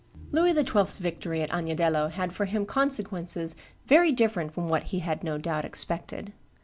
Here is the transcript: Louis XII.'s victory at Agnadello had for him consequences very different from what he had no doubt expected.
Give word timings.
Louis 0.31 0.55
XII.'s 0.55 0.97
victory 0.97 1.43
at 1.43 1.51
Agnadello 1.51 2.09
had 2.09 2.33
for 2.33 2.45
him 2.45 2.65
consequences 2.65 3.55
very 3.85 4.11
different 4.11 4.51
from 4.51 4.67
what 4.67 4.85
he 4.85 4.97
had 4.97 5.23
no 5.23 5.37
doubt 5.37 5.63
expected. 5.63 6.33